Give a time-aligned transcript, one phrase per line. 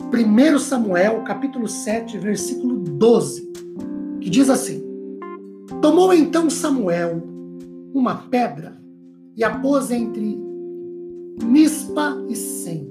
[0.00, 3.52] 1 Samuel, capítulo 7, versículo 12,
[4.20, 4.82] que diz assim:
[5.82, 7.22] Tomou então Samuel
[7.92, 8.80] uma pedra
[9.36, 10.38] e a pôs entre
[11.44, 12.88] Mispa e Sem.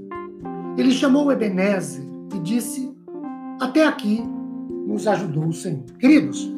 [0.77, 2.93] Ele chamou Ebenezer e disse:
[3.59, 4.23] Até aqui
[4.85, 5.83] nos ajudou o Senhor.
[5.99, 6.49] Queridos,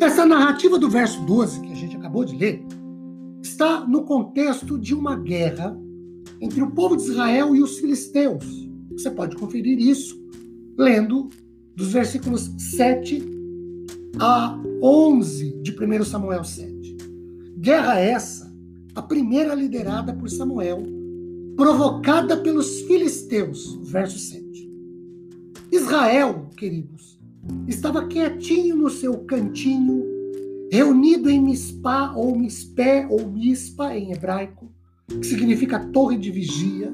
[0.00, 2.62] essa narrativa do verso 12 que a gente acabou de ler
[3.40, 5.78] está no contexto de uma guerra
[6.40, 10.18] entre o povo de Israel e os filisteus você pode conferir isso
[10.76, 11.28] lendo
[11.74, 13.22] dos versículos 7
[14.18, 16.96] a 11 de 1 Samuel 7.
[17.58, 18.52] Guerra essa,
[18.94, 20.82] a primeira liderada por Samuel,
[21.56, 24.46] provocada pelos filisteus, verso 7.
[25.70, 27.18] Israel, queridos,
[27.66, 30.04] estava quietinho no seu cantinho,
[30.70, 34.70] reunido em Mispá ou Mispé ou Mispa em hebraico,
[35.08, 36.92] que significa torre de vigia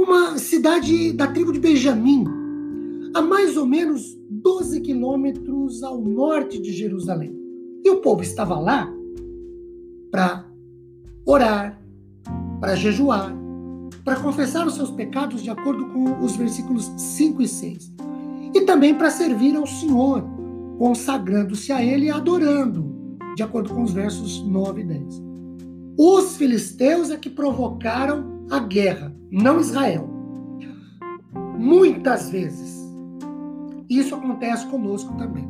[0.00, 2.24] uma cidade da tribo de Benjamim,
[3.14, 7.38] a mais ou menos 12 quilômetros ao norte de Jerusalém.
[7.84, 8.90] E o povo estava lá
[10.10, 10.46] para
[11.26, 11.78] orar,
[12.60, 13.34] para jejuar,
[14.02, 17.92] para confessar os seus pecados de acordo com os versículos 5 e 6.
[18.54, 20.24] E também para servir ao Senhor,
[20.78, 25.29] consagrando-se a Ele e adorando, de acordo com os versos 9 e 10.
[26.02, 30.08] Os filisteus é que provocaram a guerra, não Israel.
[31.58, 32.74] Muitas vezes.
[33.86, 35.46] Isso acontece conosco também.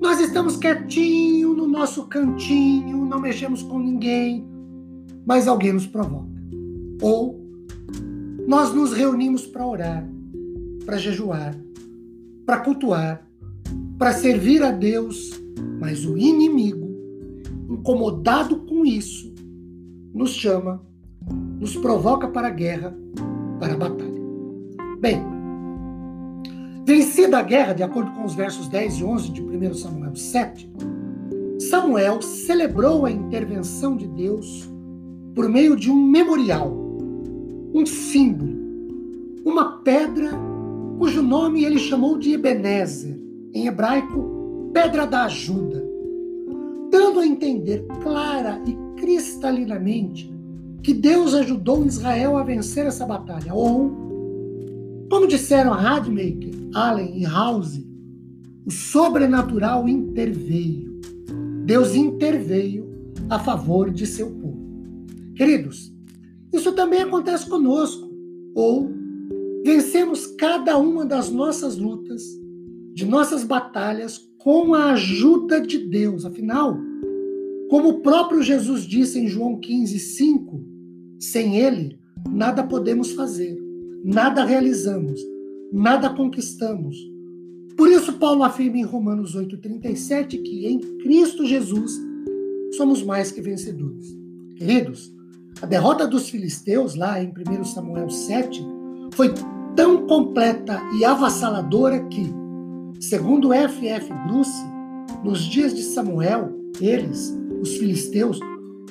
[0.00, 4.44] Nós estamos quietinho no nosso cantinho, não mexemos com ninguém,
[5.24, 6.26] mas alguém nos provoca.
[7.00, 7.40] Ou
[8.48, 10.10] nós nos reunimos para orar,
[10.84, 11.54] para jejuar,
[12.44, 13.24] para cultuar,
[13.96, 15.40] para servir a Deus,
[15.78, 16.90] mas o inimigo,
[17.70, 19.34] incomodado com isso,
[20.14, 20.82] nos chama
[21.60, 22.96] nos provoca para a guerra,
[23.58, 24.20] para a batalha.
[24.98, 25.22] Bem,
[26.86, 30.72] vencida a guerra, de acordo com os versos 10 e 11 de 1 Samuel 7,
[31.58, 34.66] Samuel celebrou a intervenção de Deus
[35.34, 36.74] por meio de um memorial,
[37.74, 38.56] um símbolo,
[39.44, 40.30] uma pedra
[40.98, 43.20] cujo nome ele chamou de Ebenezer,
[43.52, 45.89] em hebraico, pedra da ajuda,
[46.90, 50.30] dando a entender clara e cristalinamente
[50.82, 53.54] que Deus ajudou Israel a vencer essa batalha.
[53.54, 53.90] Ou,
[55.10, 57.80] como disseram Radmaker, Allen e House,
[58.66, 61.00] o sobrenatural interveio.
[61.64, 62.88] Deus interveio
[63.28, 64.58] a favor de seu povo.
[65.34, 65.92] Queridos,
[66.52, 68.10] isso também acontece conosco.
[68.54, 68.90] Ou
[69.64, 72.22] vencemos cada uma das nossas lutas,
[72.92, 76.24] de nossas batalhas, com a ajuda de Deus.
[76.24, 76.76] Afinal,
[77.68, 80.64] como o próprio Jesus disse em João 15, 5,
[81.18, 83.56] sem Ele, nada podemos fazer,
[84.04, 85.20] nada realizamos,
[85.72, 86.96] nada conquistamos.
[87.76, 91.98] Por isso, Paulo afirma em Romanos 8,37 que em Cristo Jesus
[92.76, 94.06] somos mais que vencedores.
[94.56, 95.14] Queridos,
[95.62, 98.62] a derrota dos filisteus, lá em 1 Samuel 7,
[99.12, 99.32] foi
[99.74, 102.30] tão completa e avassaladora que,
[103.00, 103.88] segundo F.
[103.88, 104.12] F.
[104.26, 104.62] Bruce,
[105.24, 108.38] nos dias de Samuel, eles, os filisteus,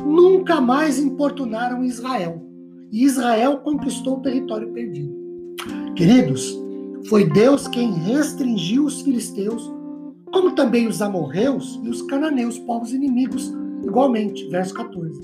[0.04, 2.44] nunca mais importunaram Israel.
[2.92, 5.16] E Israel conquistou o território perdido.
[5.96, 6.58] Queridos,
[7.08, 9.72] foi Deus quem restringiu os filisteus,
[10.32, 13.54] como também os amorreus e os cananeus, povos inimigos,
[13.84, 14.48] igualmente.
[14.50, 15.22] Verso 14.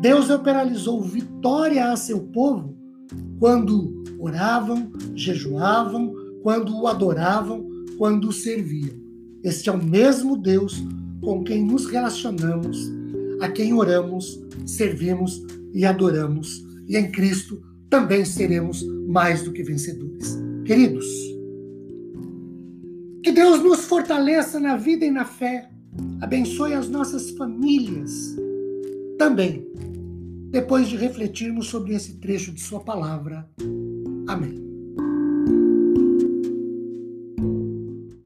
[0.00, 2.74] Deus operalizou vitória a seu povo
[3.38, 8.94] quando oravam, jejuavam, quando o adoravam, quando o serviam.
[9.42, 10.82] Este é o mesmo Deus
[11.20, 12.96] com quem nos relacionamos
[13.40, 20.36] a quem oramos, servimos e adoramos, e em Cristo também seremos mais do que vencedores.
[20.64, 21.06] Queridos,
[23.22, 25.68] que Deus nos fortaleça na vida e na fé,
[26.20, 28.36] abençoe as nossas famílias
[29.18, 29.66] também,
[30.50, 33.48] depois de refletirmos sobre esse trecho de Sua palavra.
[34.26, 34.65] Amém.